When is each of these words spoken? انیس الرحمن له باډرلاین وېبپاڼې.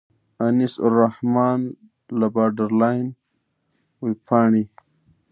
انیس 0.45 0.73
الرحمن 0.85 1.59
له 2.19 2.27
باډرلاین 2.35 3.05
وېبپاڼې. 4.03 4.63